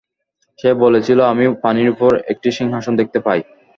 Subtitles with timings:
[0.59, 3.39] সে বলেছিল, আমি পানির উপর একটি সিংহাসন দেখতে পাই।